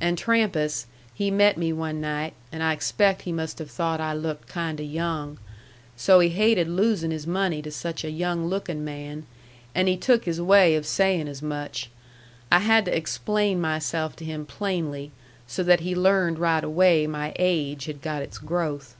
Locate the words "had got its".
17.84-18.38